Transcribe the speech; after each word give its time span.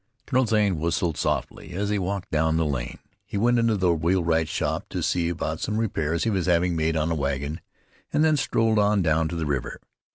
Colonel 0.25 0.47
Zane 0.47 0.79
whistled 0.79 1.15
softly 1.15 1.73
as 1.73 1.89
he 1.89 1.99
walked 1.99 2.31
down 2.31 2.57
the 2.57 2.65
lane. 2.65 2.97
He 3.23 3.37
went 3.37 3.59
into 3.59 3.77
the 3.77 3.93
wheelwright's 3.93 4.49
shop 4.49 4.89
to 4.89 5.03
see 5.03 5.29
about 5.29 5.59
some 5.59 5.77
repairs 5.77 6.23
he 6.23 6.31
was 6.31 6.47
having 6.47 6.75
made 6.75 6.97
on 6.97 7.11
a 7.11 7.15
wagon, 7.15 7.61
and 8.11 8.23
then 8.23 8.35
strolled 8.35 8.79
on 8.79 9.03
down 9.03 9.27
to 9.27 9.35
the 9.35 9.45
river. 9.45 9.79